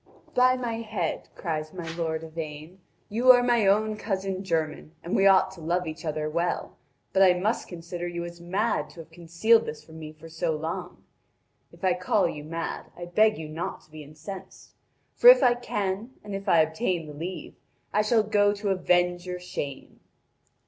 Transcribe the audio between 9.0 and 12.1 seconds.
have concealed this from me so long. If I